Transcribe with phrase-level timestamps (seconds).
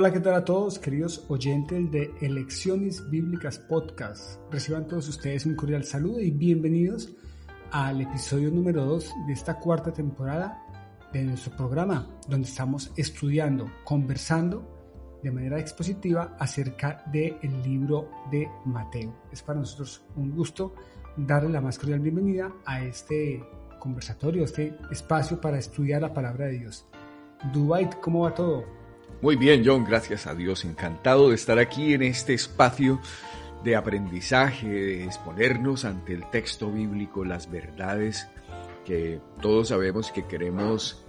[0.00, 4.40] Hola, ¿qué tal a todos, queridos oyentes de Elecciones Bíblicas Podcast?
[4.50, 7.12] Reciban todos ustedes un cordial saludo y bienvenidos
[7.70, 10.58] al episodio número 2 de esta cuarta temporada
[11.12, 19.14] de nuestro programa, donde estamos estudiando, conversando de manera expositiva acerca del libro de Mateo.
[19.30, 20.74] Es para nosotros un gusto
[21.14, 23.44] darle la más cordial bienvenida a este
[23.78, 26.86] conversatorio, a este espacio para estudiar la palabra de Dios.
[27.52, 28.79] Dubai, ¿cómo va todo?
[29.22, 30.64] Muy bien, John, gracias a Dios.
[30.64, 33.00] Encantado de estar aquí en este espacio
[33.64, 38.26] de aprendizaje, de exponernos ante el texto bíblico las verdades
[38.84, 41.04] que todos sabemos que queremos,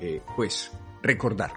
[0.00, 0.70] eh, pues,
[1.02, 1.52] recordar.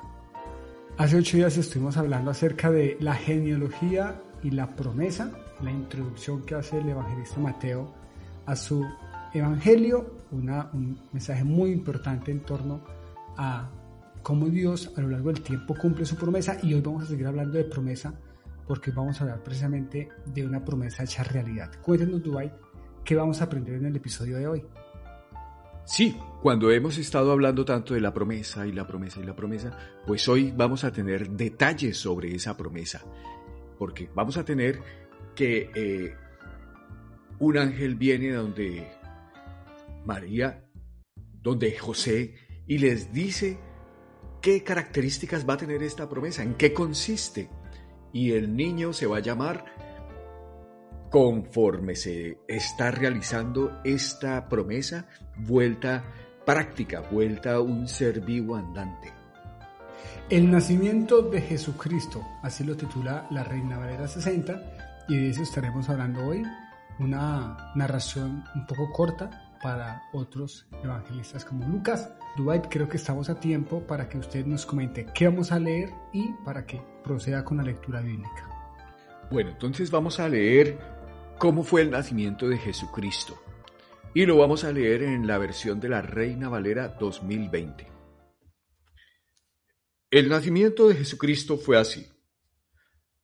[0.98, 6.56] Hace ocho días estuvimos hablando acerca de la genealogía y la promesa, la introducción que
[6.56, 7.94] hace el evangelista Mateo
[8.46, 8.86] a su
[9.34, 12.82] evangelio, un mensaje muy importante en torno
[13.38, 13.70] a
[14.24, 17.28] cómo Dios a lo largo del tiempo cumple su promesa y hoy vamos a seguir
[17.28, 18.14] hablando de promesa
[18.68, 21.72] porque vamos a hablar precisamente de una promesa hecha realidad.
[21.82, 22.54] Cuéntenos, Dubai,
[23.04, 24.64] qué vamos a aprender en el episodio de hoy.
[25.84, 29.78] Sí, cuando hemos estado hablando tanto de la promesa y la promesa y la promesa,
[30.06, 33.02] pues hoy vamos a tener detalles sobre esa promesa,
[33.78, 34.80] porque vamos a tener
[35.36, 36.16] que eh,
[37.40, 38.88] un ángel viene donde
[40.06, 40.64] María,
[41.42, 42.36] donde José,
[42.68, 43.60] y les dice
[44.42, 47.50] qué características va a tener esta promesa, en qué consiste.
[48.12, 49.66] Y el niño se va a llamar
[51.10, 55.08] conforme se está realizando esta promesa,
[55.38, 56.04] vuelta
[56.46, 59.14] práctica, vuelta a un ser vivo andante.
[60.30, 65.90] El nacimiento de Jesucristo, así lo titula la Reina Valera 60, y de eso estaremos
[65.90, 66.44] hablando hoy.
[67.00, 73.40] Una narración un poco corta para otros evangelistas como Lucas, Dwight, creo que estamos a
[73.40, 77.58] tiempo para que usted nos comente qué vamos a leer y para que proceda con
[77.58, 78.50] la lectura bíblica.
[79.30, 80.80] Bueno, entonces vamos a leer
[81.38, 83.42] cómo fue el nacimiento de Jesucristo.
[84.14, 87.88] Y lo vamos a leer en la versión de la Reina Valera 2020.
[90.12, 92.06] El nacimiento de Jesucristo fue así.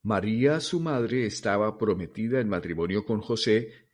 [0.03, 3.86] María, su madre, estaba prometida en matrimonio con José,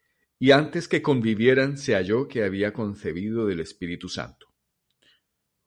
[0.43, 4.53] y antes que convivieran se halló que había concebido del Espíritu Santo.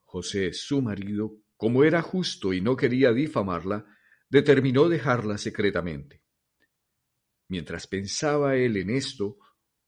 [0.02, 3.86] José, su marido, como era justo y no quería difamarla,
[4.28, 6.20] determinó dejarla secretamente.
[7.48, 9.38] Mientras pensaba él en esto,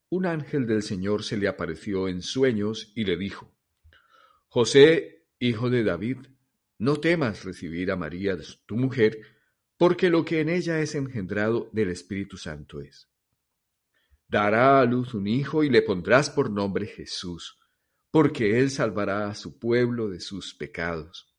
[0.09, 3.54] un ángel del Señor se le apareció en sueños y le dijo,
[4.48, 6.16] José, hijo de David,
[6.78, 9.21] no temas recibir a María, tu mujer,
[9.77, 13.10] porque lo que en ella es engendrado del Espíritu Santo es.
[14.28, 17.59] Dará a luz un hijo y le pondrás por nombre Jesús
[18.11, 21.34] porque él salvará a su pueblo de sus pecados.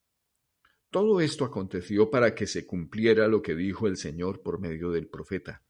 [0.91, 5.07] Todo esto aconteció para que se cumpliera lo que dijo el Señor por medio del
[5.07, 5.63] profeta.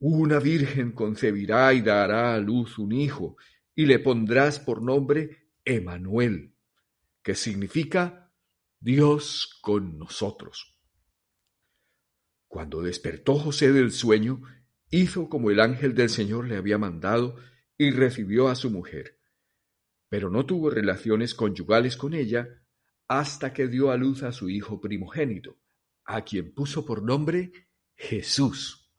[0.00, 3.36] Una virgen concebirá y dará a luz un hijo,
[3.74, 6.54] y le pondrás por nombre Emanuel,
[7.22, 8.32] que significa
[8.80, 10.76] Dios con nosotros.
[12.46, 14.42] Cuando despertó José del sueño,
[14.90, 17.36] hizo como el ángel del Señor le había mandado
[17.76, 19.18] y recibió a su mujer
[20.08, 22.48] pero no tuvo relaciones conyugales con ella
[23.06, 25.56] hasta que dio a luz a su hijo primogénito,
[26.04, 27.52] a quien puso por nombre
[27.94, 28.90] Jesús.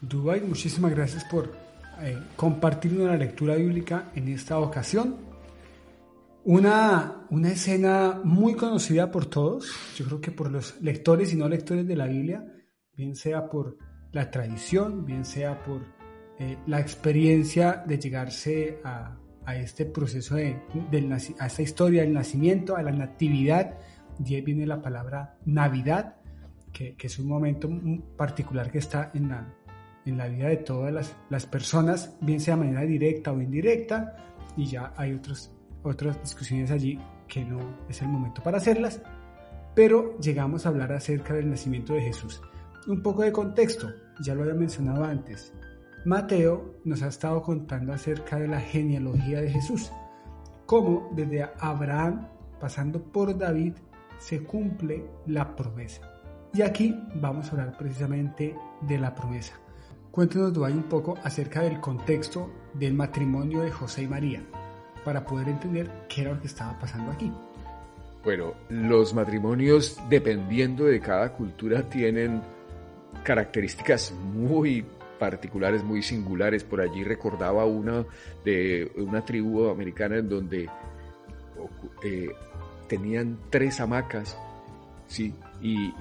[0.00, 1.52] Dubai, muchísimas gracias por
[2.00, 5.16] eh, compartir una lectura bíblica en esta ocasión.
[6.44, 11.48] Una, una escena muy conocida por todos, yo creo que por los lectores y no
[11.48, 12.57] lectores de la Biblia,
[12.98, 13.78] bien sea por
[14.12, 15.82] la tradición, bien sea por
[16.38, 19.16] eh, la experiencia de llegarse a,
[19.54, 20.60] este proceso de,
[21.38, 23.78] a esta historia del nacimiento, a la natividad,
[24.18, 26.16] de ahí viene la palabra Navidad,
[26.70, 27.70] que, es un momento
[28.14, 29.54] particular que está en la,
[30.04, 34.16] en la vida de todas las, las, personas, bien sea de manera directa o indirecta,
[34.54, 35.50] y ya hay otros,
[35.82, 37.58] otras discusiones allí que no
[37.88, 39.00] es el momento para hacerlas.
[39.74, 42.42] pero llegamos a hablar acerca del nacimiento de Jesús.
[42.88, 45.52] Un poco de contexto, ya lo había mencionado antes.
[46.06, 49.92] Mateo nos ha estado contando acerca de la genealogía de Jesús,
[50.64, 53.74] cómo desde Abraham, pasando por David,
[54.16, 56.00] se cumple la promesa.
[56.54, 59.52] Y aquí vamos a hablar precisamente de la promesa.
[60.10, 64.42] Cuéntanos, Duay, un poco acerca del contexto del matrimonio de José y María,
[65.04, 67.30] para poder entender qué era lo que estaba pasando aquí.
[68.24, 72.40] Bueno, los matrimonios, dependiendo de cada cultura, tienen
[73.24, 74.84] características muy
[75.18, 76.64] particulares, muy singulares.
[76.64, 78.04] Por allí recordaba una
[78.44, 80.68] de una tribu americana en donde
[82.02, 82.28] eh,
[82.88, 84.38] tenían tres hamacas,
[85.06, 85.92] sí, y,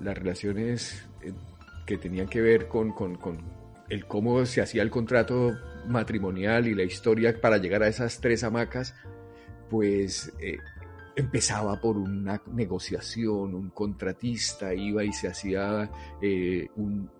[0.00, 1.32] las relaciones eh,
[1.86, 2.92] que tenían que ver con,
[3.88, 5.52] el cómo se hacía el contrato
[5.86, 8.94] matrimonial y la historia para llegar a esas tres hamacas,
[9.70, 10.58] pues eh,
[11.16, 15.90] empezaba por una negociación, un contratista iba y se hacía
[16.76, 17.10] un,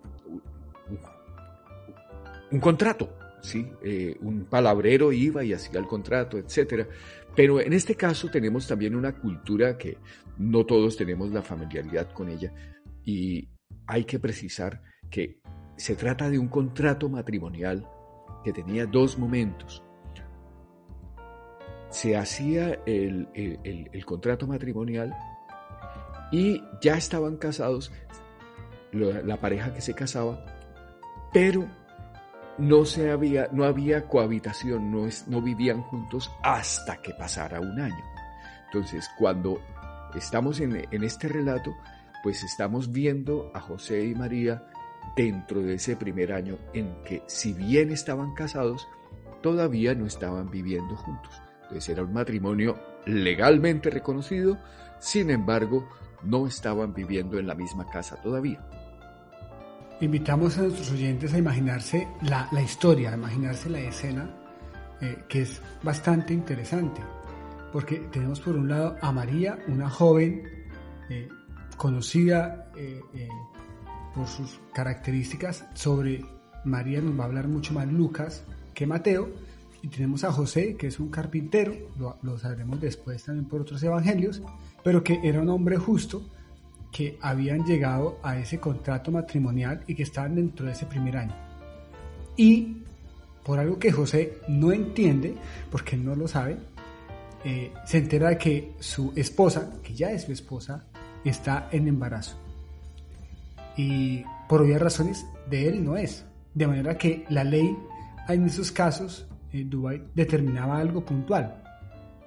[2.51, 3.09] un contrato,
[3.41, 3.67] ¿sí?
[3.83, 6.87] Eh, un palabrero iba y hacía el contrato, etc.
[7.35, 9.97] Pero en este caso tenemos también una cultura que
[10.37, 12.53] no todos tenemos la familiaridad con ella
[13.03, 13.49] y
[13.85, 15.39] hay que precisar que
[15.77, 17.87] se trata de un contrato matrimonial
[18.43, 19.83] que tenía dos momentos.
[21.89, 23.27] Se hacía el,
[24.05, 25.15] contrato matrimonial
[26.31, 27.91] y ya estaban casados,
[28.91, 30.43] la pareja que se casaba,
[31.31, 31.67] pero
[32.57, 37.79] no, se había, no había cohabitación, no, es, no vivían juntos hasta que pasara un
[37.79, 38.03] año.
[38.65, 39.61] Entonces, cuando
[40.15, 41.73] estamos en, en este relato,
[42.23, 44.63] pues estamos viendo a José y María
[45.15, 48.87] dentro de ese primer año en que si bien estaban casados,
[49.41, 51.41] todavía no estaban viviendo juntos.
[51.67, 54.57] Entonces era un matrimonio legalmente reconocido,
[54.99, 55.87] sin embargo,
[56.23, 58.65] no estaban viviendo en la misma casa todavía.
[59.99, 64.29] Invitamos a nuestros oyentes a imaginarse la, historia, a imaginarse la escena,
[65.01, 67.01] eh, que es bastante interesante,
[67.73, 70.43] porque tenemos por un lado a María, una joven
[71.09, 71.27] eh,
[71.77, 73.01] conocida eh,
[74.13, 75.65] por sus características.
[75.73, 76.23] Sobre
[76.63, 78.43] María nos va a hablar mucho más Lucas
[78.73, 79.29] que Mateo.
[79.81, 83.81] Y tenemos a José, que es un carpintero, lo, lo sabremos después también por otros
[83.83, 84.41] evangelios,
[84.83, 86.23] pero que era un hombre justo
[86.91, 91.35] que habían llegado a ese contrato matrimonial y que estaban dentro de ese primer año.
[92.35, 92.77] Y
[93.43, 95.35] por algo que José no entiende,
[95.71, 96.57] porque no lo sabe,
[97.43, 100.83] eh, se entera de que su esposa, que ya es su esposa,
[101.23, 102.37] está en embarazo.
[103.75, 106.25] Y por obvias razones de él no es.
[106.53, 107.77] De manera que la ley
[108.27, 111.63] en esos casos en Dubái determinaba algo puntual.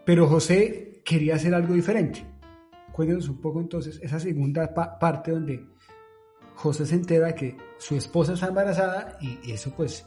[0.05, 2.25] Pero José quería hacer algo diferente.
[2.93, 5.65] Cuéntenos un poco entonces esa segunda parte donde
[6.55, 10.07] José se entera que su esposa está embarazada y eso pues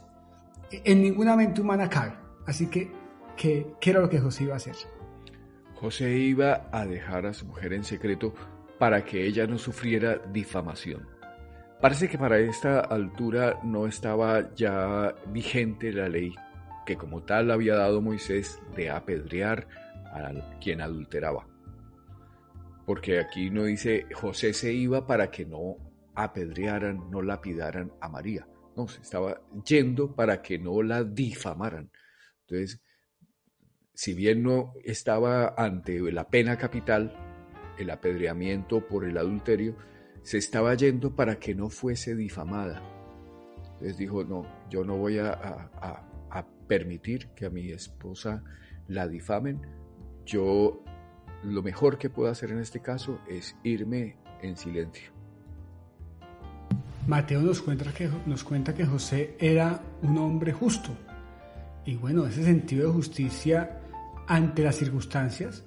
[0.70, 2.14] en ninguna mente humana cabe.
[2.46, 2.90] Así que,
[3.36, 4.76] ¿qué, ¿qué era lo que José iba a hacer?
[5.74, 8.34] José iba a dejar a su mujer en secreto
[8.78, 11.08] para que ella no sufriera difamación.
[11.80, 16.34] Parece que para esta altura no estaba ya vigente la ley
[16.84, 19.66] que como tal había dado Moisés de apedrear
[20.12, 21.46] a quien adulteraba
[22.86, 25.76] porque aquí no dice José se iba para que no
[26.14, 28.46] apedrearan, no lapidaran a María.
[28.76, 31.90] No, se estaba yendo para que no la difamaran.
[32.40, 32.82] Entonces,
[33.94, 37.16] si bien no estaba ante la pena capital,
[37.78, 39.76] el apedreamiento por el adulterio,
[40.22, 42.82] se estaba yendo para que no fuese difamada.
[43.74, 46.10] Entonces dijo, no, yo no voy a, a
[46.42, 48.42] permitir que a mi esposa
[48.88, 49.60] la difamen,
[50.24, 50.82] yo
[51.42, 55.12] lo mejor que puedo hacer en este caso es irme en silencio.
[57.06, 60.90] Mateo nos cuenta que, nos cuenta que José era un hombre justo.
[61.84, 63.78] Y bueno, ese sentido de justicia
[64.26, 65.64] ante las circunstancias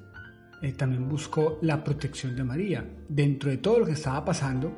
[0.64, 2.84] eh, también buscó la protección de María.
[3.08, 4.72] Dentro de todo lo que estaba pasando,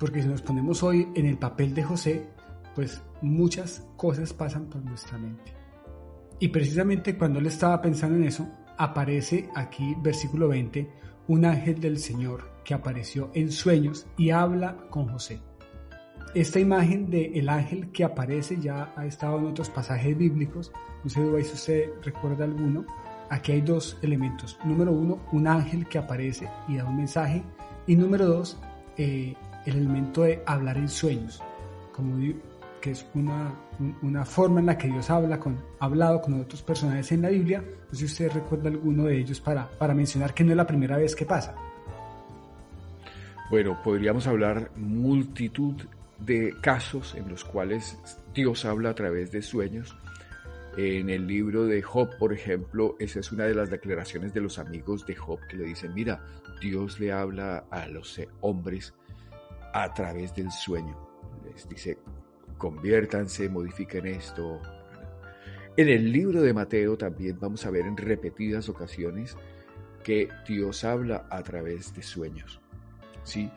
[0.00, 2.26] porque si nos ponemos hoy en el papel de José,
[2.74, 5.52] pues muchas cosas pasan por nuestra mente.
[6.38, 10.90] Y precisamente cuando él estaba pensando en eso, aparece aquí, versículo 20,
[11.28, 15.40] un ángel del Señor que apareció en sueños y habla con José.
[16.34, 20.72] Esta imagen del ángel que aparece ya ha estado en otros pasajes bíblicos,
[21.04, 22.84] no sé si usted recuerda alguno.
[23.30, 24.58] Aquí hay dos elementos.
[24.64, 27.42] Número uno, un ángel que aparece y da un mensaje.
[27.86, 28.58] Y número dos,
[28.96, 29.34] eh,
[29.66, 31.42] el elemento de hablar en sueños.
[31.92, 32.16] Como
[32.84, 33.54] que es una,
[34.02, 37.30] una forma en la que Dios habla con, ha hablado con otros personajes en la
[37.30, 37.60] Biblia.
[37.62, 40.66] No sé si usted recuerda alguno de ellos para, para mencionar que no es la
[40.66, 41.54] primera vez que pasa.
[43.48, 45.76] bueno, podríamos hablar multitud
[46.18, 47.96] de casos en los cuales
[48.34, 49.96] Dios habla a través de sueños.
[50.76, 54.58] En el libro de Job, por ejemplo, esa es una de las declaraciones de los
[54.58, 56.22] amigos de Job que le dicen, mira,
[56.60, 58.92] Dios le habla a los hombres
[59.72, 60.98] a través del sueño.
[61.46, 61.96] Les dice,
[62.64, 64.58] conviértanse, modifiquen esto.
[65.76, 69.36] En el libro de Mateo también vamos a ver en repetidas ocasiones
[70.02, 72.62] que Dios habla a través de sueños.
[73.22, 73.50] ¿sí?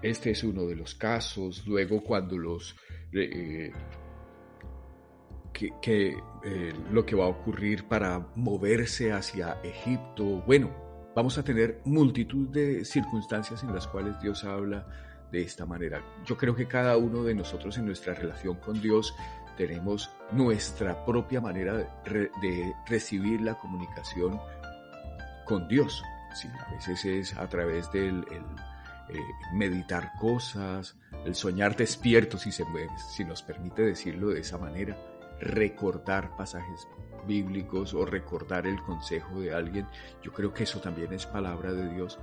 [0.00, 1.66] Este es uno de los casos.
[1.66, 2.74] Luego cuando los...
[3.12, 3.70] Eh,
[5.52, 10.42] que, eh, lo que va a ocurrir para moverse hacia Egipto.
[10.46, 10.70] Bueno,
[11.14, 14.86] vamos a tener multitud de circunstancias en las cuales Dios habla
[15.30, 16.02] de esta manera.
[16.24, 19.14] Yo creo que cada uno de nosotros en nuestra relación con Dios
[19.56, 24.40] tenemos nuestra propia manera de, recibir la comunicación
[25.44, 26.02] con Dios.
[26.34, 29.18] Sí, a veces es a través del eh,
[29.52, 32.64] meditar cosas, el soñar despierto, si, se,
[33.10, 34.96] si nos permite decirlo de esa manera,
[35.40, 36.86] recordar pasajes
[37.26, 39.86] bíblicos o recordar el consejo de alguien.
[40.22, 42.18] Yo creo que eso también es palabra de Dios.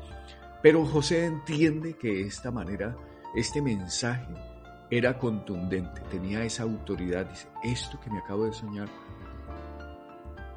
[0.65, 2.97] Pero José entiende que esta manera,
[3.35, 4.33] este mensaje
[4.89, 7.29] era contundente, tenía esa autoridad.
[7.29, 8.89] Dice, esto que me acabo de soñar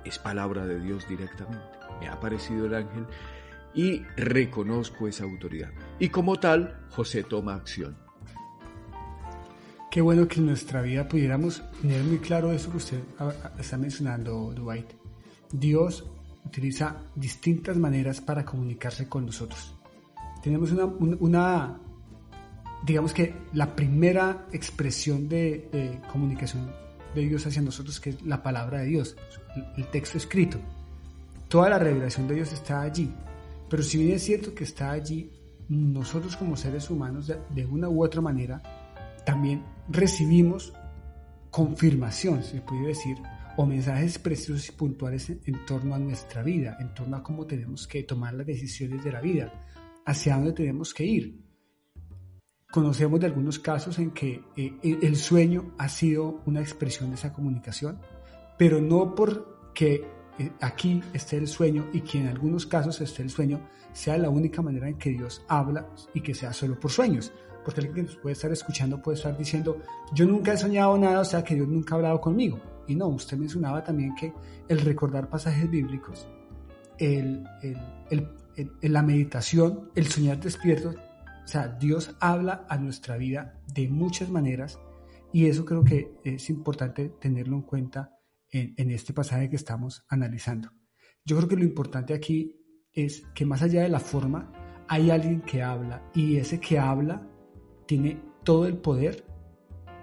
[0.07, 1.77] es palabra de Dios directamente.
[2.01, 3.07] Me ha aparecido el ángel
[3.75, 5.73] y reconozco esa autoridad.
[5.99, 7.95] Y como tal, José toma acción.
[9.91, 13.01] Qué bueno que en nuestra vida pudiéramos tener muy claro eso que usted
[13.59, 14.91] está mencionando, Dwight.
[15.53, 16.11] Dios
[16.47, 19.78] utiliza distintas maneras para comunicarse con nosotros
[20.49, 21.79] tenemos una,
[22.83, 26.73] digamos que la primera expresión de, comunicación
[27.15, 29.15] de Dios hacia nosotros, que es la palabra de Dios,
[29.77, 30.59] el, texto escrito.
[31.49, 33.13] Toda la revelación de Dios está allí,
[33.69, 35.31] pero si bien es cierto que está allí,
[35.69, 38.63] nosotros como seres humanos, de, una u otra manera,
[39.27, 40.73] también recibimos
[41.51, 43.19] confirmación, se puede decir,
[43.59, 47.87] o mensajes precisos y puntuales en, torno a nuestra vida, en torno a cómo tenemos
[47.87, 49.53] que tomar las decisiones de la vida,
[50.09, 51.45] hacia dónde tenemos que ir.
[52.71, 57.33] Conocemos de algunos casos en que eh, el sueño ha sido una expresión de esa
[57.33, 58.01] comunicación,
[58.57, 60.07] pero no porque
[60.39, 63.61] eh, aquí esté el sueño y que en algunos casos esté el sueño
[63.93, 67.31] sea la única manera en que Dios habla y que sea solo por sueños.
[67.63, 69.83] Porque alguien que nos puede estar escuchando puede estar diciendo,
[70.15, 72.59] yo nunca he soñado nada, o sea que Dios nunca ha hablado conmigo.
[72.87, 74.33] Y no, usted mencionaba también que
[74.69, 76.27] el recordar pasajes bíblicos,
[76.99, 77.77] el, el,
[78.11, 83.89] el en, la meditación, el soñar despierto, o sea, Dios habla a nuestra vida de
[83.89, 84.79] muchas maneras
[85.33, 88.19] y eso creo que es importante tenerlo en cuenta
[88.51, 90.71] en, en este pasaje que estamos analizando.
[91.25, 92.55] Yo creo que lo importante aquí
[92.93, 94.53] es que más allá de la forma,
[94.89, 97.27] hay alguien que habla y ese que habla
[97.87, 99.25] tiene todo el poder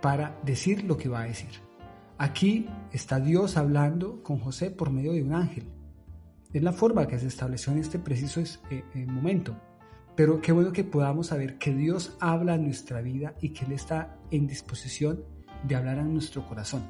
[0.01, 1.49] para decir lo que va a decir.
[2.17, 5.74] Aquí está Dios hablando con José por medio de un ángel.
[6.55, 9.59] Es la forma que se estableció en este preciso eh, eh, momento.
[10.15, 13.73] Pero qué bueno que podamos saber que Dios habla en nuestra vida y que Él
[13.73, 15.21] está en disposición
[15.67, 16.83] de hablar a nuestro corazón,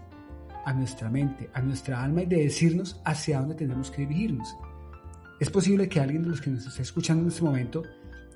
[0.65, 4.55] a nuestra mente, a nuestra alma y de decirnos hacia dónde tenemos que dirigirnos.
[5.39, 7.81] Es posible que alguien de los que nos está escuchando en este momento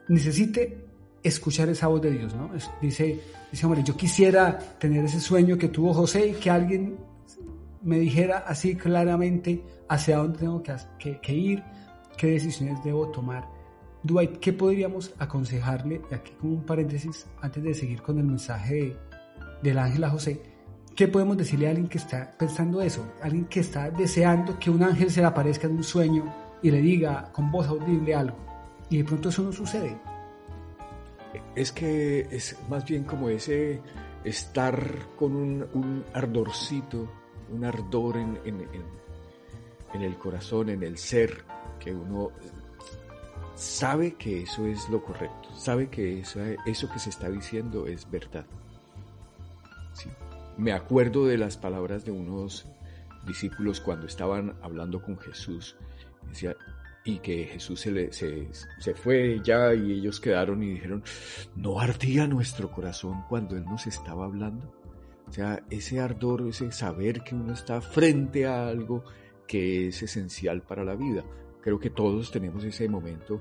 [0.07, 0.83] necesite
[1.21, 2.49] escuchar esa voz de Dios, ¿no?
[2.81, 3.21] Dice,
[3.51, 6.97] dice, hombre, yo quisiera tener ese sueño que tuvo José y que alguien
[7.81, 11.63] me dijera así claramente hacia dónde tengo que, ir,
[12.17, 13.47] qué decisiones debo tomar.
[14.03, 18.95] Dwight, ¿qué podríamos aconsejarle, aquí como un paréntesis, antes de seguir con el mensaje
[19.61, 20.41] del ángel a José,
[20.95, 23.05] ¿qué podemos decirle a alguien que está pensando eso?
[23.21, 26.81] Alguien que está deseando que un ángel se le aparezca en un sueño y le
[26.81, 28.37] diga con voz audible algo,
[28.89, 29.97] y de pronto eso no sucede.
[31.55, 33.81] Es que es más bien como ese
[34.23, 34.81] estar
[35.15, 37.18] con un, un ardorcito
[37.51, 38.39] un ardor en,
[39.93, 41.43] el corazón, en el ser,
[41.79, 42.31] que uno
[43.55, 48.09] sabe que eso es lo correcto, sabe que eso, eso que se está diciendo es
[48.09, 48.45] verdad.
[50.57, 52.65] Me acuerdo de las palabras de unos
[53.25, 55.75] discípulos cuando estaban hablando con Jesús
[57.05, 58.47] y que Jesús se, se,
[58.79, 61.03] se, fue ya y ellos quedaron y dijeron,
[61.55, 64.78] ¿no ardía nuestro corazón cuando Él nos estaba hablando?
[65.29, 69.03] O sea, ese ardor, ese saber que uno está frente a algo
[69.47, 71.23] que es esencial para la vida.
[71.61, 73.39] Creo que todos tenemos ese momento,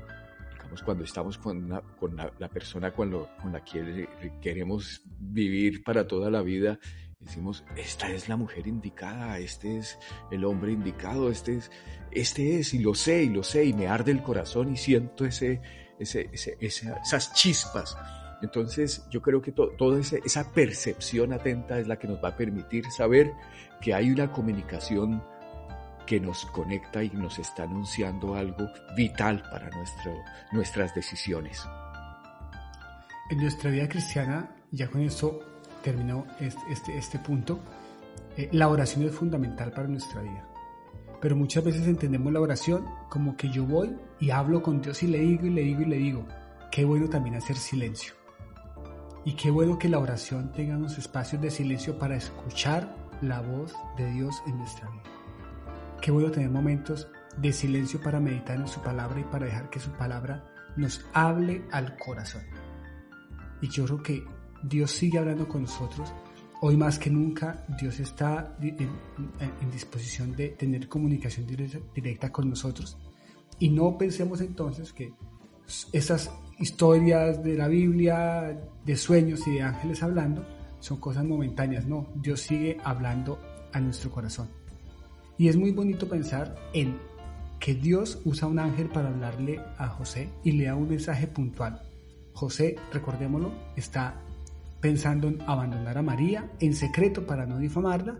[0.52, 4.06] digamos, cuando estamos con, la, persona con la que
[4.42, 6.78] queremos vivir para toda la vida,
[7.20, 9.98] decimos, esta es la mujer indicada, este es
[10.30, 11.70] el hombre indicado, este es,
[12.10, 15.24] este es, y lo sé, y lo sé, y me arde el corazón y siento
[15.24, 15.62] ese,
[15.98, 17.96] esas chispas.
[18.42, 22.84] Entonces yo creo que toda esa percepción atenta es la que nos va a permitir
[22.90, 23.32] saber
[23.80, 25.22] que hay una comunicación
[26.06, 29.70] que nos conecta y nos está anunciando algo vital para
[30.52, 31.66] nuestras decisiones.
[33.30, 35.40] En nuestra vida cristiana, ya con esto
[35.82, 37.58] terminó este, este, este punto,
[38.38, 40.48] eh, la oración es fundamental para nuestra vida.
[41.20, 45.08] Pero muchas veces entendemos la oración como que yo voy y hablo con Dios y
[45.08, 46.26] le digo y le digo y le digo.
[46.70, 48.14] Qué bueno también hacer silencio.
[49.24, 53.74] Y qué bueno que la oración tenga unos espacios de silencio para escuchar la voz
[53.96, 55.02] de Dios en nuestra vida.
[56.00, 59.80] Qué bueno tener momentos de silencio para meditar en su palabra y para dejar que
[59.80, 60.44] su palabra
[60.76, 62.42] nos hable al corazón.
[63.60, 64.24] Y yo creo que
[64.62, 66.12] Dios sigue hablando con nosotros.
[66.60, 72.96] Hoy más que nunca Dios está en, disposición de tener comunicación directa, con nosotros.
[73.58, 75.12] Y no pensemos entonces que
[75.92, 80.44] esas historias de la Biblia, de sueños y de ángeles hablando,
[80.80, 81.86] son cosas momentáneas.
[81.86, 83.40] No, Dios sigue hablando
[83.72, 84.48] a nuestro corazón.
[85.36, 86.98] Y es muy bonito pensar en
[87.60, 91.82] que Dios usa un ángel para hablarle a José y le da un mensaje puntual.
[92.32, 94.20] José, recordémoslo, está
[94.80, 98.18] pensando en abandonar a María en secreto para no difamarla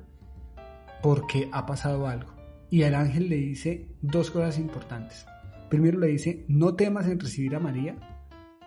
[1.03, 2.33] porque ha pasado algo.
[2.71, 5.25] Y el ángel le dice dos cosas importantes.
[5.69, 7.97] Primero le dice, no temas en recibir a María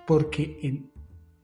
[0.06, 0.92] porque en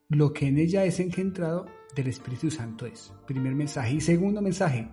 [0.10, 3.14] lo que en ella es engendrado del Espíritu Santo es.
[3.26, 3.94] Primer mensaje.
[3.94, 4.88] Y segundo mensaje,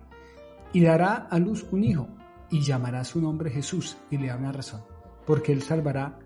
[0.73, 2.07] y dará a luz un hijo
[2.49, 4.83] y llamará su nombre Jesús y le da una razón,
[5.25, 6.19] porque él salvará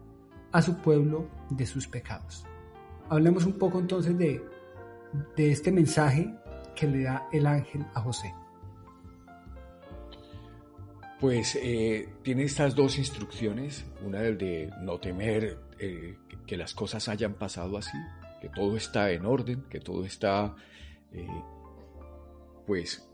[0.52, 2.46] a su pueblo de sus pecados.
[3.10, 4.44] Hablemos un poco entonces de,
[5.36, 6.34] de este mensaje
[6.76, 8.34] que le da el ángel a José.
[11.20, 17.08] Pues eh, tiene estas dos instrucciones, una del de no temer eh, que las cosas
[17.10, 17.98] hayan pasado así,
[18.42, 20.56] que todo está en orden, que todo está
[21.12, 21.28] eh,
[22.66, 23.10] pues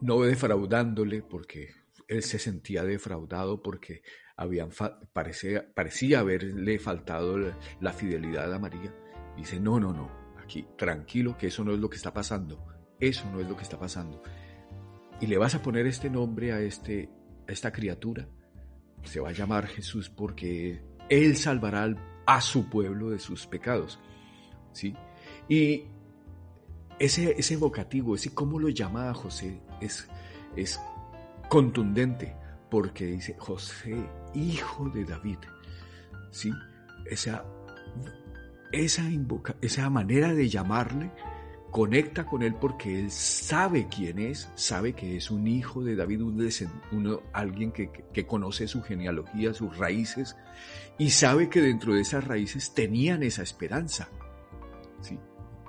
[0.00, 1.74] no defraudándole porque
[2.08, 4.02] él se sentía defraudado porque
[4.36, 4.70] habían
[5.12, 7.38] parecía, parecía haberle faltado
[7.80, 8.94] la fidelidad a María.
[9.36, 10.10] Dice, no, no, no,
[10.42, 12.64] aquí, tranquilo, que eso no es lo que está pasando,
[13.00, 14.22] eso no es lo que está pasando.
[15.20, 17.08] Y le vas a poner este nombre a, este,
[17.48, 18.28] a esta criatura,
[19.04, 21.94] se va a llamar Jesús porque Él salvará
[22.26, 23.98] a su pueblo de sus pecados.
[24.72, 24.94] ¿sí?
[25.48, 25.84] Y
[26.98, 30.08] ese, ese vocativo, ese cómo lo llama José, es,
[30.56, 30.80] es
[31.48, 32.36] contundente,
[32.70, 33.96] porque dice José,
[34.34, 35.38] hijo de David.
[36.30, 36.50] ¿sí?
[37.06, 37.44] Esa
[38.72, 41.10] esa, invoca, esa manera de llamarle
[41.72, 46.20] conecta con él porque él sabe quién es, sabe que es un hijo de David,
[46.20, 46.52] un
[46.92, 50.36] uno, alguien que, que, conoce su genealogía, sus raíces,
[50.98, 54.10] y sabe que dentro de esas raíces tenían esa esperanza.
[55.00, 55.18] ¿sí?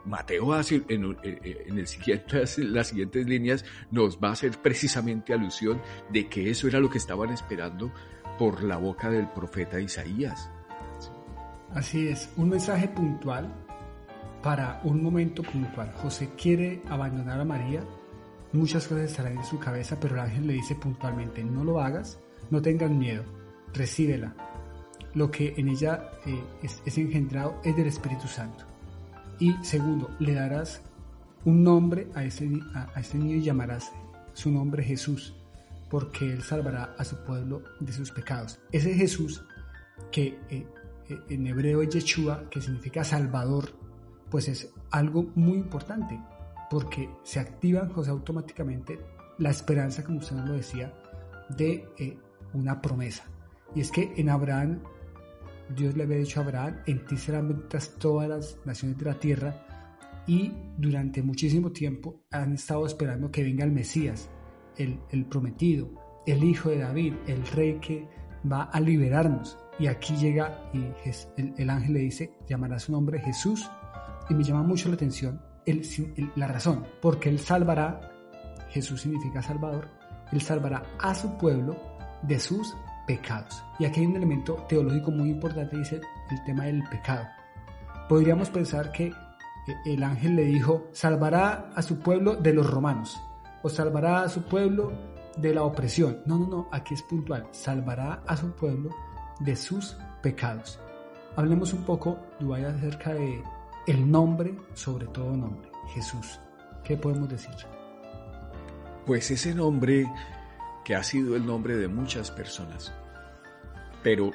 [0.03, 5.81] Mateo hace, en, en el siguiente, las siguientes líneas nos va a hacer precisamente alusión
[6.11, 7.93] de que eso era lo que estaban esperando
[8.37, 10.51] por la boca del profeta Isaías.
[11.73, 13.62] Así es, un mensaje puntual
[14.43, 15.91] para un momento puntual.
[15.93, 17.83] José quiere abandonar a María,
[18.51, 22.19] muchas cosas estarán en su cabeza, pero el ángel le dice puntualmente, no lo hagas,
[22.51, 23.23] no tengas miedo,
[23.73, 24.35] recíbela.
[25.13, 28.65] Lo que en ella eh, es, engendrado es del Espíritu Santo.
[29.39, 30.81] Y segundo, le darás
[31.45, 33.91] un nombre a ese, a, este niño y llamarás
[34.33, 35.35] su nombre Jesús,
[35.89, 38.59] porque él salvará a su pueblo de sus pecados.
[38.71, 39.41] Ese Jesús
[40.11, 40.67] que eh,
[41.29, 43.82] en hebreo es Yeshua, que significa Salvador,
[44.33, 46.19] pues es algo muy importante,
[46.71, 48.99] porque se activa José automáticamente
[49.37, 50.91] la esperanza, como usted nos lo decía,
[51.55, 52.17] de eh,
[52.51, 53.25] una promesa.
[53.75, 54.79] Y es que en Abraham,
[55.75, 59.19] Dios le había dicho a Abraham, en ti serán benditas todas las naciones de la
[59.19, 59.67] tierra,
[60.25, 64.31] y durante muchísimo tiempo han estado esperando que venga el Mesías,
[64.77, 65.91] el, el prometido,
[66.25, 68.07] el hijo de David, el rey que
[68.51, 69.59] va a liberarnos.
[69.77, 70.91] Y aquí llega y
[71.61, 73.69] el, ángel le dice, llamará su nombre Jesús.
[74.29, 75.39] Y me llama mucho la atención
[76.35, 77.99] la razón, porque él salvará,
[78.69, 79.89] Jesús significa Salvador,
[80.31, 81.75] él salvará a su pueblo
[82.23, 82.75] de sus
[83.07, 83.63] pecados.
[83.79, 87.25] Y aquí hay un elemento teológico muy importante, dice el tema del pecado.
[88.09, 89.13] Podríamos pensar que eh,
[89.85, 93.19] el ángel le dijo, salvará a su pueblo de los romanos,
[93.61, 94.91] o salvará a su pueblo
[95.37, 96.19] de la opresión.
[96.25, 98.89] No, no, no, aquí es puntual, salvará a su pueblo
[99.39, 100.79] de sus pecados.
[101.35, 103.41] Hablemos un poco, Dubái, acerca de
[103.87, 106.39] el nombre, sobre todo nombre, Jesús.
[106.83, 107.53] ¿Qué podemos decir?
[109.05, 110.05] Pues ese nombre
[110.85, 112.93] que ha sido el nombre de muchas personas,
[114.01, 114.31] pero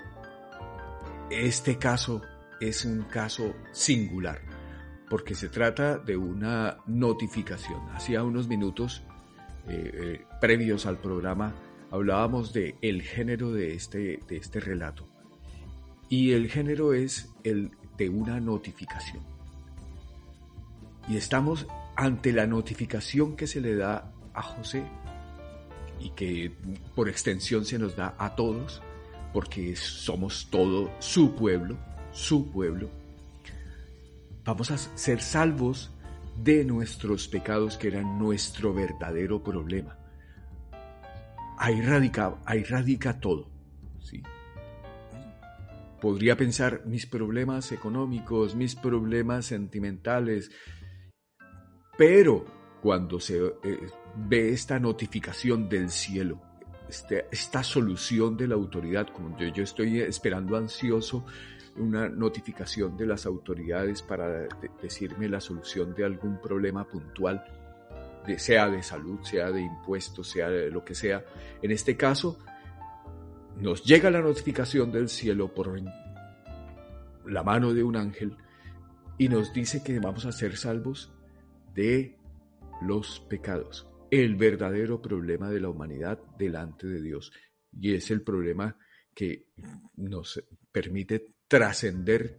[1.30, 2.22] este caso
[2.60, 4.40] es un caso singular,
[5.08, 7.80] porque se trata de una notificación.
[7.90, 9.02] Hacía unos minutos
[9.66, 11.54] eh, eh, previos al programa
[11.90, 15.06] hablábamos de género de este, de este relato.
[16.08, 19.22] Y el género es el de una notificación.
[21.08, 21.66] Y estamos
[21.96, 24.84] ante la notificación que se le da a José
[26.00, 26.52] y que
[26.94, 28.82] por extensión se nos da a todos,
[29.32, 31.76] porque somos todo su pueblo,
[32.12, 32.90] su pueblo.
[34.44, 35.90] Vamos a ser salvos
[36.42, 39.98] de nuestros pecados que eran nuestro verdadero problema.
[41.58, 43.50] Ahí radica, todo.
[44.00, 44.22] ¿sí?
[46.00, 50.52] Podría pensar mis problemas económicos, mis problemas sentimentales,
[51.98, 52.44] pero
[52.80, 56.40] cuando se eh, ve esta notificación del cielo,
[56.88, 61.26] este, esta solución de la autoridad, como yo, estoy esperando ansioso
[61.76, 64.46] una notificación de las autoridades para
[64.80, 67.44] decirme la solución de algún problema puntual,
[68.36, 71.24] sea de salud, sea de impuestos, sea de lo que sea.
[71.62, 72.38] En este caso,
[73.60, 75.80] nos llega la notificación del cielo por
[77.26, 78.36] la mano de un ángel
[79.18, 81.12] y nos dice que vamos a ser salvos
[81.78, 82.16] de
[82.82, 87.32] los pecados, el verdadero problema de la humanidad delante de Dios.
[87.72, 88.76] Y es el problema
[89.14, 89.46] que
[89.94, 92.36] nos permite trascender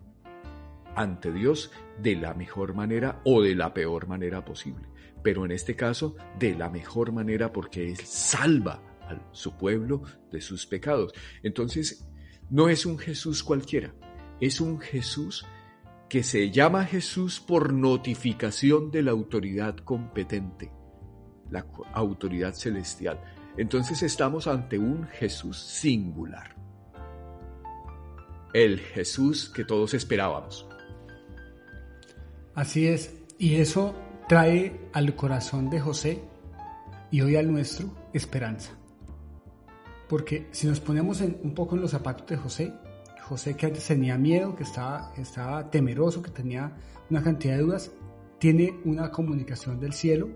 [0.93, 1.71] ante Dios
[2.01, 4.89] de la mejor manera o de la peor manera posible.
[5.23, 10.41] Pero en este caso, de la mejor manera porque Él salva a su pueblo de
[10.41, 11.13] sus pecados.
[11.43, 12.05] Entonces,
[12.49, 13.95] no es un Jesús cualquiera,
[14.41, 15.45] es un Jesús
[16.09, 20.71] que se llama Jesús por notificación de la autoridad competente,
[21.49, 23.21] la autoridad celestial.
[23.57, 26.59] Entonces estamos ante un Jesús singular
[28.53, 30.67] el Jesús que todos esperábamos.
[32.55, 33.95] Así es, y eso
[34.27, 36.21] trae al corazón de José
[37.11, 38.71] y hoy al nuestro esperanza.
[40.07, 42.73] Porque si nos ponemos un poco en los zapatos de José,
[43.29, 46.75] José que antes tenía miedo, que estaba, estaba temeroso, que tenía
[47.11, 47.91] una cantidad de dudas,
[48.39, 50.29] tiene una comunicación del cielo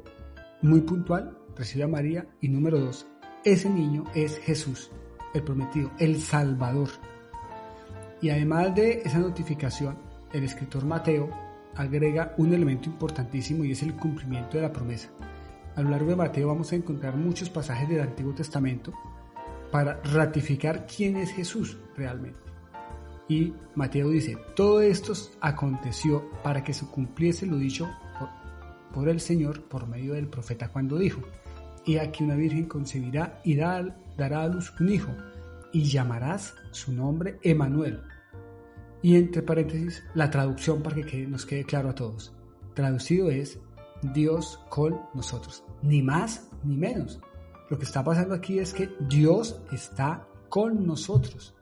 [0.62, 3.08] muy puntual, recibe a María y número dos,
[3.43, 4.91] ese niño es Jesús,
[5.34, 6.89] el prometido, el Salvador.
[8.21, 9.97] Y además de esa notificación,
[10.32, 11.32] el escritor Mateo
[11.75, 15.10] agrega un elemento importantísimo y es el cumplimiento de la promesa.
[15.75, 18.93] A lo largo de Mateo vamos a encontrar muchos pasajes del Antiguo Testamento
[19.71, 22.42] para ratificar quién es Jesús realmente.
[23.34, 27.89] Y Mateo dice, todo esto aconteció para que se cumpliese lo dicho
[28.93, 31.19] por, el Señor por medio del profeta cuando dijo,
[31.84, 35.12] y aquí una virgen concebirá y dará a luz un hijo,
[35.72, 38.04] y llamarás su nombre Emanuel,
[39.02, 42.36] y entre paréntesis, la traducción para que nos quede claro a todos.
[42.76, 43.60] Traducido es
[44.13, 45.63] Dios con nosotros.
[45.82, 47.19] Ni más ni menos.
[47.72, 51.56] Lo que está pasando aquí es que Dios está con nosotros.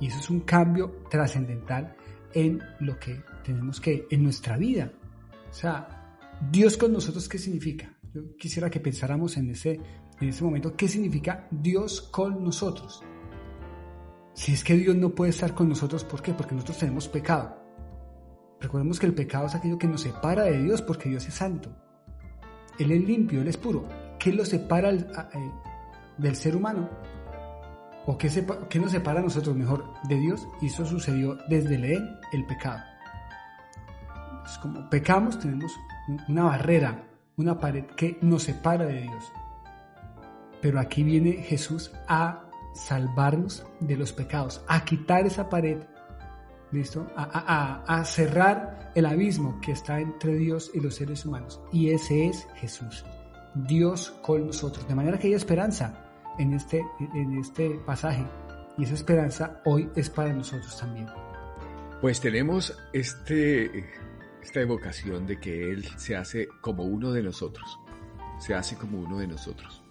[0.00, 1.96] Y eso es un cambio trascendental
[2.32, 4.92] en lo que tenemos que, en nuestra vida.
[5.50, 6.18] O sea,
[6.50, 7.92] Dios con nosotros, ¿qué significa?
[8.14, 9.80] Yo quisiera que pensáramos en ese,
[10.20, 13.02] en ese momento, ¿qué significa Dios con nosotros?
[14.34, 16.32] Si es que Dios no puede estar con nosotros, ¿por qué?
[16.32, 17.58] Porque nosotros tenemos pecado.
[18.60, 21.74] Recordemos que el pecado es aquello que nos separa de Dios porque Dios es santo.
[22.78, 23.88] Él es limpio, Él es puro.
[24.18, 25.06] ¿Qué lo separa eh,
[26.18, 26.88] del ser humano?
[28.10, 28.30] ¿O qué,
[28.70, 30.48] qué, nos separa a nosotros mejor de Dios?
[30.62, 31.84] Y eso sucedió desde el
[32.32, 32.82] el pecado.
[34.46, 35.78] Es como pecamos, tenemos
[36.26, 37.04] una barrera,
[37.36, 39.30] una pared que nos separa de Dios.
[40.62, 45.76] Pero aquí viene Jesús a salvarnos de los pecados, a quitar esa pared,
[46.72, 47.06] ¿listo?
[47.14, 51.60] A, cerrar el abismo que está entre Dios y los seres humanos.
[51.72, 53.04] Y ese es Jesús,
[53.54, 54.88] Dios con nosotros.
[54.88, 56.07] De manera que hay esperanza
[56.38, 58.26] en este, en este pasaje.
[58.76, 61.08] Y esa esperanza hoy es para nosotros también.
[62.00, 63.84] Pues tenemos este,
[64.42, 67.78] esta evocación de que Él se hace como uno de nosotros.
[68.38, 69.82] Se hace como uno de nosotros.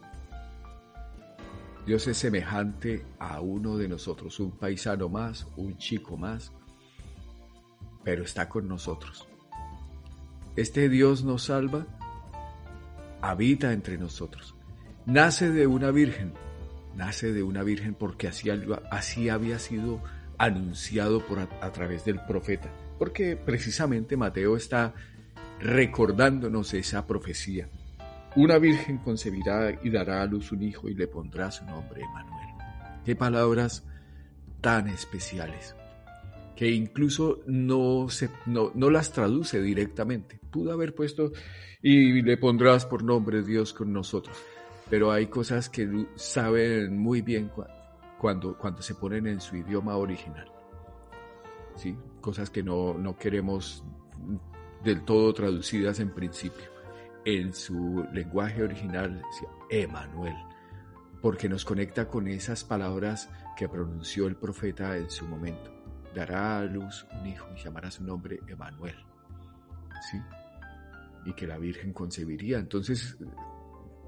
[1.87, 6.51] Dios es semejante a uno de nosotros, un paisano más, un chico más,
[8.03, 9.25] pero está con nosotros.
[10.57, 11.87] Este Dios nos salva,
[13.21, 14.56] habita entre nosotros,
[15.07, 16.33] nace de una virgen,
[16.95, 20.03] nace de una virgen porque así, había sido
[20.37, 24.93] anunciado por a través del profeta, porque precisamente Mateo está
[25.59, 27.69] recordándonos esa profecía.
[28.35, 32.47] Una virgen concebirá y dará a luz un hijo y le pondrá su nombre Emanuel.
[33.03, 33.83] Qué palabras
[34.61, 35.73] tan especiales.
[36.55, 38.09] que incluso no
[38.89, 40.39] las traduce directamente.
[40.51, 41.31] Pudo haber puesto
[41.83, 44.35] y le pondrás por nombre Dios con nosotros,
[44.89, 47.51] pero hay cosas que saben muy bien
[48.17, 50.49] cuando, cuando se ponen en su idioma original.
[51.75, 51.95] ¿Sí?
[52.21, 53.83] Cosas que no, no queremos
[54.83, 56.65] del todo traducidas en principio.
[57.25, 60.35] En su lenguaje original decía Emanuel,
[61.21, 65.73] porque nos conecta con esas palabras que pronunció el profeta en su momento.
[66.15, 68.95] Dará a luz un hijo y llamará su nombre Emanuel.
[70.09, 70.17] ¿Sí?
[71.25, 72.59] Y que la Virgen concebiría.
[72.59, 73.17] Entonces,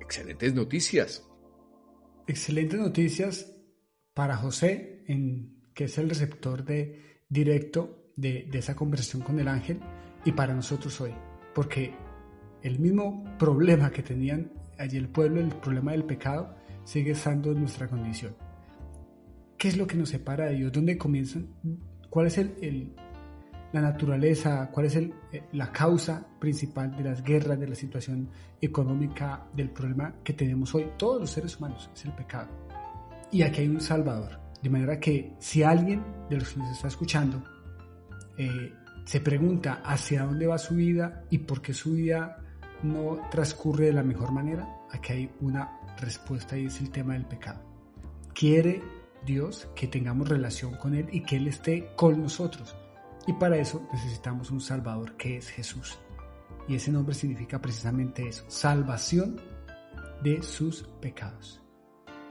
[0.09, 1.23] excelentes noticias.
[2.25, 3.55] Excelentes noticias
[4.15, 9.47] para José, en, que es el receptor de, directo de, de esa conversación con el
[9.47, 9.79] ángel,
[10.25, 11.13] y para nosotros hoy.
[11.53, 11.93] Porque
[12.63, 17.59] el mismo problema que tenían allí el pueblo, el problema del pecado, sigue estando en
[17.59, 18.35] nuestra condición.
[19.59, 20.71] ¿Qué es lo que nos separa de Dios?
[20.71, 21.53] ¿Dónde comienzan?
[22.09, 22.95] ¿Cuál es el,
[23.71, 24.69] la naturaleza?
[24.71, 28.29] ¿Cuál es el, eh, la causa principal de las guerras, de la situación
[28.61, 30.87] económica, del problema que tenemos hoy?
[30.97, 32.49] Todos los seres humanos es el pecado.
[33.31, 34.39] Y aquí hay un Salvador.
[34.61, 37.43] De manera que si alguien de los que nos está escuchando
[38.37, 38.73] eh,
[39.05, 42.37] se pregunta hacia dónde va su vida y por qué su vida
[42.83, 47.25] no transcurre de la mejor manera, aquí hay una respuesta y es el tema del
[47.25, 47.61] pecado.
[48.33, 48.81] Quiere
[49.25, 52.75] Dios que tengamos relación con Él y que Él esté con nosotros.
[53.29, 55.99] Y para eso necesitamos un Salvador que es Jesús.
[56.67, 59.39] Y ese nombre significa precisamente eso, salvación
[60.23, 61.61] de sus pecados.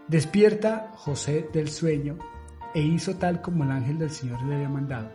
[0.09, 2.19] Despierta José del sueño
[2.75, 5.13] e hizo tal como el ángel del Señor le había mandado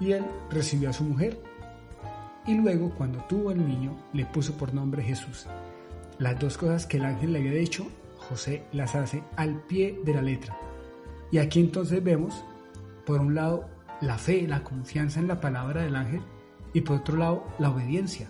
[0.00, 1.38] y él recibió a su mujer.
[2.46, 5.46] Y luego, cuando tuvo el niño, le puso por nombre Jesús.
[6.18, 10.14] Las dos cosas que el ángel le había dicho, José las hace al pie de
[10.14, 10.56] la letra.
[11.30, 12.42] Y aquí entonces vemos,
[13.04, 13.68] por un lado,
[14.02, 16.20] la fe, la confianza en la palabra del ángel,
[16.74, 18.28] y por otro lado, la obediencia.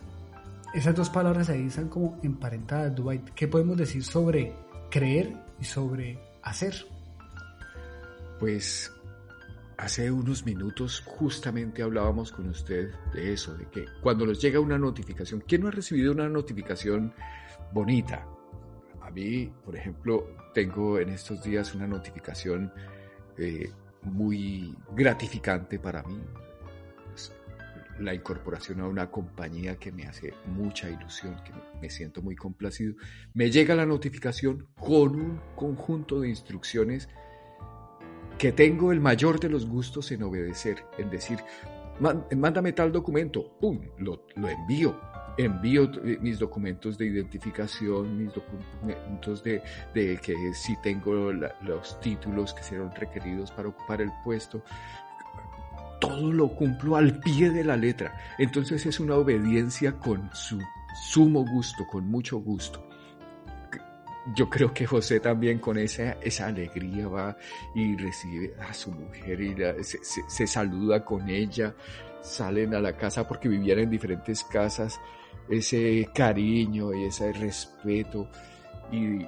[0.74, 3.22] Esas dos palabras ahí están como emparentadas, Dubai.
[3.34, 4.54] ¿Qué podemos decir sobre
[4.90, 6.74] creer y sobre hacer?
[8.38, 8.90] Pues
[9.82, 14.78] Hace unos minutos justamente hablábamos con usted de eso, de que cuando nos llega una
[14.78, 17.12] notificación, ¿quién no ha recibido una notificación
[17.72, 18.24] bonita?
[19.00, 22.72] A mí, por ejemplo, tengo en estos días una notificación
[23.36, 26.20] eh, muy gratificante para mí.
[28.00, 32.94] la incorporación a una compañía que me hace mucha ilusión, que me siento muy complacido.
[33.34, 37.08] Me llega la notificación con un conjunto de instrucciones
[38.38, 41.38] que tengo el mayor de los gustos en obedecer, en decir,
[42.36, 43.80] mándame tal documento, ¡pum!
[43.98, 44.98] Lo, envío.
[45.36, 49.62] Envío eh, mis documentos de identificación, mis documentos de,
[49.94, 54.62] que si tengo los títulos que serán requeridos para ocupar el puesto.
[56.00, 58.18] Todo lo cumplo al pie de la letra.
[58.38, 60.60] Entonces es una obediencia con su
[61.10, 62.88] sumo gusto, con mucho gusto
[64.34, 67.36] yo creo que José también con esa, esa alegría va
[67.74, 71.74] y recibe a su mujer y se, saluda con ella,
[72.22, 75.00] salen a la casa porque vivían en diferentes casas,
[75.48, 78.28] ese cariño y ese respeto
[78.90, 79.26] y,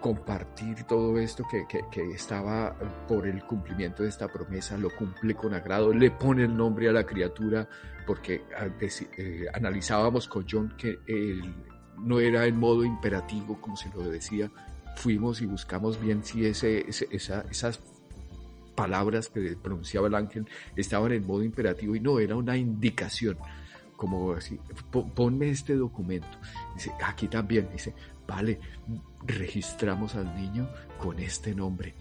[0.00, 1.66] compartir todo esto que,
[2.14, 2.74] estaba
[3.08, 6.92] por el cumplimiento de esta promesa, lo cumple con agrado, le pone el nombre a
[6.92, 7.68] la criatura
[8.06, 8.44] porque
[8.80, 10.98] eh, analizábamos con John que
[11.98, 14.50] no era en modo imperativo, como se lo decía,
[14.94, 17.82] fuimos y buscamos bien si ese, esas
[18.76, 23.36] palabras que pronunciaba el ángel estaban en modo imperativo y no, era una indicación,
[23.96, 24.58] como así,
[25.14, 26.38] ponme este documento.
[26.74, 27.94] Dice, aquí también, dice,
[28.28, 28.60] vale,
[29.26, 31.94] registramos al niño con este nombre.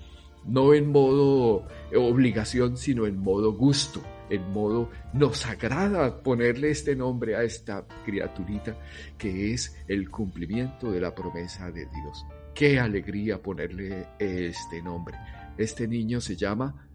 [0.46, 7.36] No en modo obligación, sino en modo gusto en modo nos agrada ponerle este nombre
[7.36, 8.76] a esta criaturita
[9.18, 12.26] que es el cumplimiento de la promesa de Dios.
[12.54, 15.18] Qué alegría ponerle este nombre.
[15.58, 16.90] Este niño se llama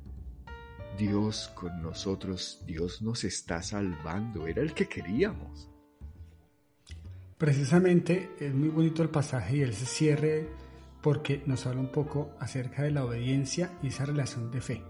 [0.99, 5.70] Dios con nosotros, Dios nos está salvando, era el que queríamos.
[7.38, 10.46] Precisamente es muy bonito el pasaje y el cierre
[11.01, 14.83] porque nos habla un poco acerca de la obediencia y esa relación de fe.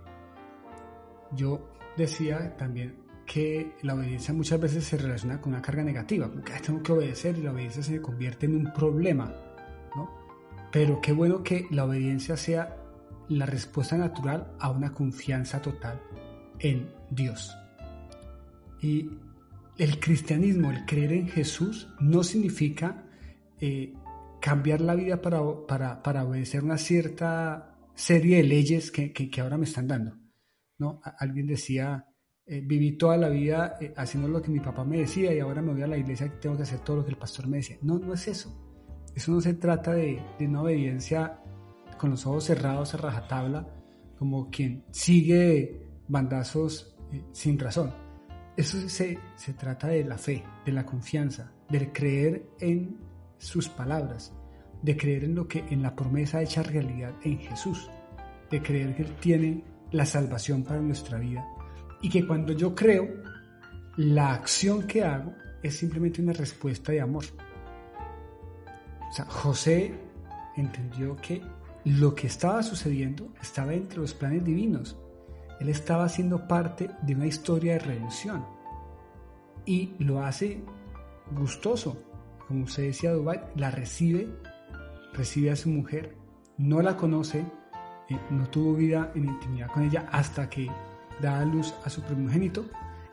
[1.36, 6.42] Yo decía también que la obediencia muchas veces se relaciona con una carga negativa, como
[6.42, 9.32] que tengo que obedecer y la obediencia se convierte en un problema,
[9.94, 10.10] ¿no?
[10.72, 12.79] Pero qué bueno que la obediencia sea
[13.30, 16.00] la respuesta natural a una confianza total
[16.58, 17.56] en Dios.
[18.82, 19.10] Y
[19.78, 23.06] el cristianismo, el creer en Jesús, no significa
[23.58, 23.94] eh,
[24.40, 29.40] cambiar la vida para, para, para, obedecer una cierta serie de leyes que, que, que
[29.40, 30.20] ahora me están dando
[30.80, 31.00] ¿no?
[31.18, 32.06] Alguien decía,
[32.46, 35.62] eh, viví toda la vida eh, haciendo lo que mi papá me decía y ahora
[35.62, 37.58] me voy a la iglesia y tengo que hacer todo lo que el pastor me
[37.58, 37.76] decía.
[37.82, 38.66] No, no es eso.
[39.14, 41.39] Eso no se trata de, de una obediencia
[42.00, 43.68] con los ojos cerrados a rajatabla,
[44.18, 47.92] como quien sigue bandazos eh, sin razón.
[48.56, 52.96] Eso se, se trata de la fe, de la confianza, de creer en
[53.36, 54.32] sus palabras,
[54.80, 57.90] de creer en lo que en la promesa hecha realidad en Jesús,
[58.50, 61.46] de creer que Él tiene la salvación para nuestra vida
[62.00, 63.08] y que cuando yo creo,
[63.98, 67.24] la acción que hago es simplemente una respuesta de amor.
[69.10, 69.92] O sea, José
[70.56, 71.42] entendió que
[71.84, 74.98] lo que estaba sucediendo estaba entre los planes divinos.
[75.60, 78.44] Él estaba siendo parte de una historia de redención.
[79.66, 80.62] Y lo hace
[81.32, 82.02] gustoso.
[82.46, 84.28] Como usted decía, Dubai, la recibe,
[85.12, 86.16] recibe a su mujer,
[86.58, 87.44] no la conoce,
[88.08, 90.68] eh, no tuvo vida en intimidad con ella hasta que
[91.20, 92.64] da a luz a su primogénito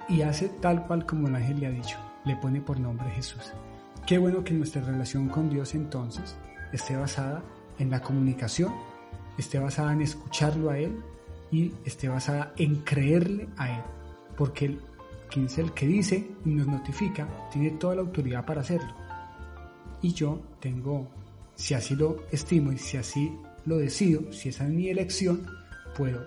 [0.10, 3.54] y hace tal cual como el ángel le ha dicho, le pone por nombre Jesús.
[4.06, 6.38] Qué bueno que nuestra relación con Dios entonces
[6.72, 7.44] esté basada
[7.80, 8.74] en la comunicación,
[9.38, 11.00] esté basada en escucharlo a Él
[11.52, 13.84] y esté basada en creerle a Él,
[14.36, 14.82] porque Él,
[15.30, 18.94] quien es el que dice y nos notifica, tiene toda la autoridad para hacerlo.
[20.02, 21.08] Y yo tengo,
[21.56, 23.32] si así lo estimo y si así
[23.66, 25.46] lo decido, si esa es mi elección,
[25.96, 26.26] puedo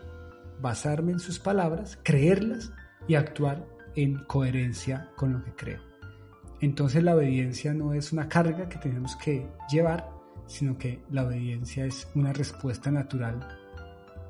[0.60, 2.72] basarme en sus palabras, creerlas
[3.08, 5.80] y actuar en coherencia con lo que creo.
[6.60, 10.10] Entonces la obediencia no es una carga que tenemos que llevar,
[10.50, 13.46] sino que la obediencia es una respuesta natural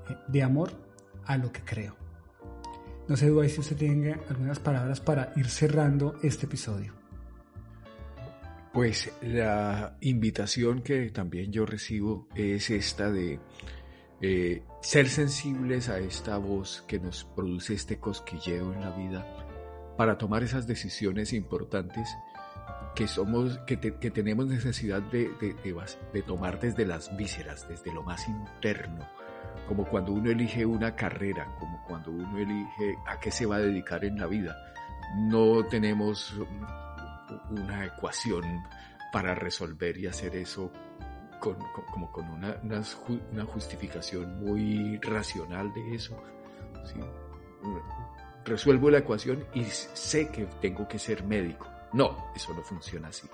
[0.08, 0.70] eh, de amor
[1.24, 1.96] a lo que creo.
[3.08, 6.92] No sé, Duay, si usted tenga algunas palabras para ir cerrando este episodio.
[8.72, 13.40] Pues la invitación que también yo recibo es esta de
[14.20, 19.26] eh, ser sensibles a esta voz que nos produce este cosquilleo en la vida
[19.96, 22.08] para tomar esas decisiones importantes
[22.94, 29.08] que somos que, tenemos necesidad de, de, tomar desde las vísceras, desde lo más interno,
[29.66, 33.60] como cuando uno elige una carrera, como cuando uno elige a qué se va a
[33.60, 34.56] dedicar en la vida.
[35.16, 36.34] No tenemos
[37.50, 38.44] una ecuación
[39.12, 40.70] para resolver y hacer eso
[41.40, 41.56] con,
[41.90, 46.22] como con una, una, justificación muy racional de eso.
[48.44, 51.66] Resuelvo la ecuación y sé que tengo que ser médico.
[51.92, 53.26] No, eso no funciona así.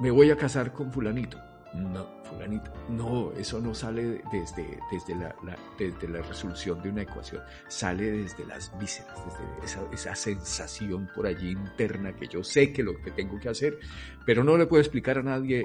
[0.00, 1.38] Me voy a casar con fulanito.
[1.74, 2.72] No, fulanito.
[2.88, 5.34] No, eso no sale desde, desde, la,
[5.78, 7.42] desde la resolución de una ecuación.
[7.68, 12.82] Sale desde las vísceras, desde esa, esa sensación por allí interna que yo sé que
[12.82, 13.78] lo que tengo que hacer,
[14.24, 15.64] pero no le puedo explicar a nadie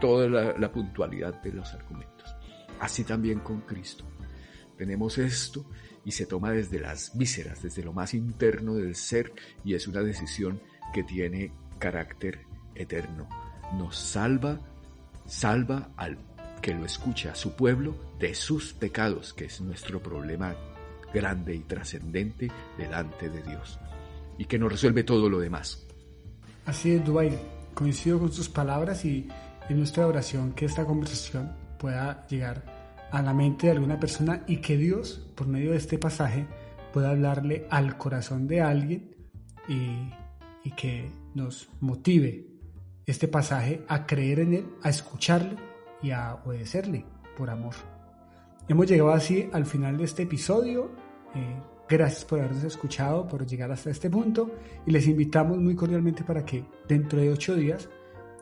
[0.00, 2.36] toda la, puntualidad de los argumentos.
[2.80, 4.04] Así también con Cristo.
[4.76, 5.66] Tenemos esto
[6.06, 9.32] y se toma desde las vísceras, desde lo más interno del ser
[9.64, 10.60] y es una decisión
[10.94, 12.38] que tiene carácter
[12.76, 13.28] eterno.
[13.76, 14.60] Nos salva,
[15.26, 16.16] salva al
[16.62, 20.54] que lo escucha, a su pueblo, de sus pecados, que es nuestro problema
[21.12, 23.80] grande y trascendente delante de Dios,
[24.38, 25.88] y que nos resuelve todo lo demás.
[26.66, 27.36] Así es, Dubai.
[27.74, 29.28] Coincido con sus palabras y
[29.68, 32.75] en nuestra oración que esta conversación pueda llegar
[33.16, 36.46] a la mente de alguna persona y que Dios, por medio de este pasaje,
[36.92, 39.16] pueda hablarle al corazón de alguien
[39.68, 40.10] y,
[40.62, 42.46] y que nos motive
[43.06, 45.56] este pasaje a creer en Él, a escucharle
[46.02, 47.06] y a obedecerle
[47.38, 47.74] por amor.
[48.68, 50.90] Hemos llegado así al final de este episodio.
[51.34, 51.56] Eh,
[51.88, 54.50] gracias por habernos escuchado, por llegar hasta este punto
[54.84, 57.88] y les invitamos muy cordialmente para que dentro de ocho días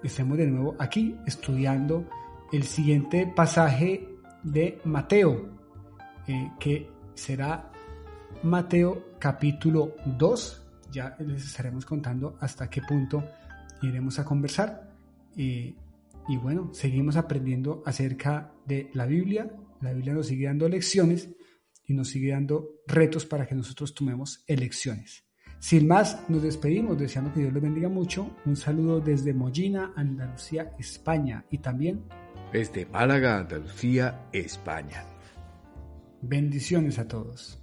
[0.02, 2.08] estemos de nuevo aquí estudiando
[2.52, 4.13] el siguiente pasaje
[4.44, 5.48] de Mateo,
[6.28, 7.72] eh, que será
[8.42, 10.62] Mateo capítulo 2.
[10.92, 13.24] Ya les estaremos contando hasta qué punto
[13.82, 14.90] iremos a conversar.
[15.36, 15.74] Eh,
[16.28, 19.50] y bueno, seguimos aprendiendo acerca de la Biblia.
[19.80, 21.30] La Biblia nos sigue dando lecciones
[21.86, 25.24] y nos sigue dando retos para que nosotros tomemos elecciones.
[25.58, 28.36] Sin más, nos despedimos deseando que Dios les bendiga mucho.
[28.44, 32.04] Un saludo desde Mollina, Andalucía, España y también
[32.54, 35.04] desde Málaga, Andalucía, España.
[36.22, 37.58] Bendiciones a todos.